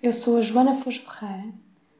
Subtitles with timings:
[0.00, 1.52] Eu sou a Joana Foz Ferreira,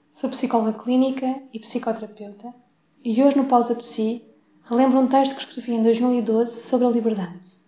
[0.08, 2.54] sou psicóloga clínica e psicoterapeuta
[3.02, 4.22] e hoje no Pausa Psi
[4.62, 7.58] relembro um texto que escrevi em 2012 sobre a liberdade.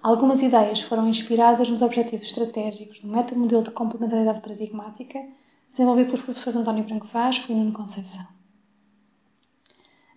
[0.00, 5.18] Algumas ideias foram inspiradas nos objetivos estratégicos do metamodelo de complementaridade paradigmática
[5.68, 8.28] desenvolvido pelos professores António Branco Vasco e Nuno Conceição.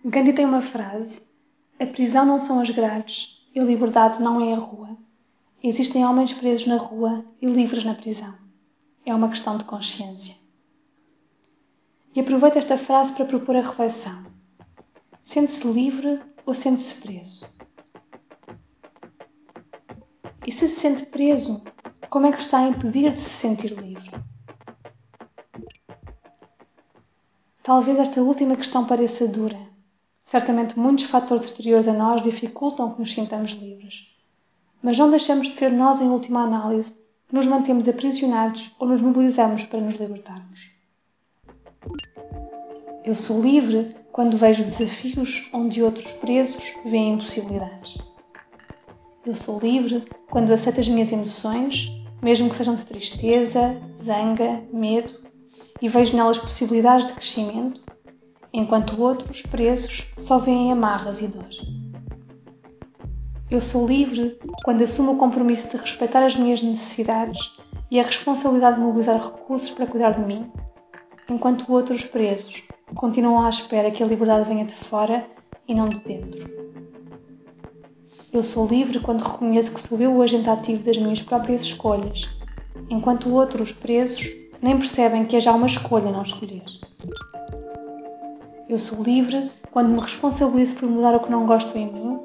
[0.04, 1.22] Gandhi tem uma frase:
[1.80, 4.96] A prisão não são as grades e a liberdade não é a rua.
[5.60, 8.49] Existem homens presos na rua e livres na prisão.
[9.04, 10.36] É uma questão de consciência.
[12.14, 14.26] E aproveito esta frase para propor a reflexão.
[15.22, 17.46] Sente-se livre ou sente-se preso?
[20.46, 21.62] E se se sente preso,
[22.08, 24.10] como é que se está a impedir de se sentir livre?
[27.62, 29.58] Talvez esta última questão pareça dura.
[30.24, 34.16] Certamente muitos fatores exteriores a nós dificultam que nos sintamos livres.
[34.82, 36.99] Mas não deixamos de ser nós, em última análise,
[37.32, 40.70] nos mantemos aprisionados ou nos mobilizamos para nos libertarmos.
[43.04, 47.98] Eu sou livre quando vejo desafios onde outros presos veem impossibilidades.
[49.24, 51.90] Eu sou livre quando aceito as minhas emoções,
[52.22, 55.10] mesmo que sejam de tristeza, zanga, medo,
[55.80, 57.82] e vejo nelas possibilidades de crescimento,
[58.52, 61.48] enquanto outros presos só veem amarras e dor.
[63.50, 67.58] Eu sou livre quando assumo o compromisso de respeitar as minhas necessidades
[67.90, 70.48] e a responsabilidade de mobilizar recursos para cuidar de mim,
[71.28, 75.26] enquanto outros presos continuam à espera que a liberdade venha de fora
[75.66, 76.48] e não de dentro.
[78.32, 82.30] Eu sou livre quando reconheço que sou eu o agente ativo das minhas próprias escolhas,
[82.88, 84.28] enquanto outros presos
[84.62, 86.62] nem percebem que é já uma escolha não escolher.
[88.68, 92.20] Eu sou livre quando me responsabilizo por mudar o que não gosto em mim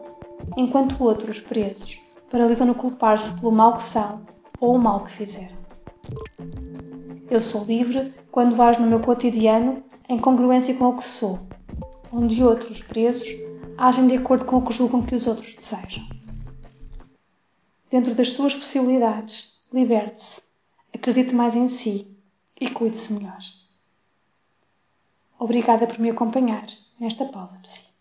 [0.57, 4.25] enquanto outros, presos, paralisam no culpar-se pelo mal que são
[4.59, 5.56] ou o mal que fizeram.
[7.29, 11.39] Eu sou livre quando ajo no meu cotidiano em congruência com o que sou,
[12.11, 13.29] onde outros, presos,
[13.78, 16.03] agem de acordo com o que julgam que os outros desejam.
[17.89, 20.44] Dentro das suas possibilidades, liberte-se,
[20.94, 22.16] acredite mais em si
[22.59, 23.39] e cuide-se melhor.
[25.39, 26.66] Obrigada por me acompanhar
[27.00, 27.94] nesta pausa psi.